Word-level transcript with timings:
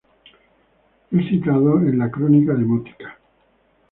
Es 1.11 1.25
citado 1.29 1.77
en 1.81 1.99
la 1.99 2.09
"Crónica 2.09 2.55
Demótica". 2.55 3.19